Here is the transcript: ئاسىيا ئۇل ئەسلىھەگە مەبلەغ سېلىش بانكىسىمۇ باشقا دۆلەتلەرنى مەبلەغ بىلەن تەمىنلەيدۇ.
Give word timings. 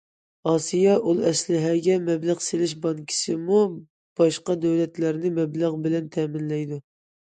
ئاسىيا 0.51 0.95
ئۇل 1.11 1.21
ئەسلىھەگە 1.31 1.99
مەبلەغ 2.07 2.41
سېلىش 2.47 2.75
بانكىسىمۇ 2.87 3.63
باشقا 4.25 4.61
دۆلەتلەرنى 4.67 5.37
مەبلەغ 5.41 5.83
بىلەن 5.89 6.15
تەمىنلەيدۇ. 6.21 6.87